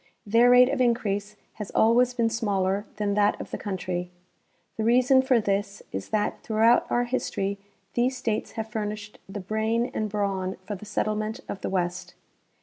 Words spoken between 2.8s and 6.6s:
than that of the country. The reason for this is that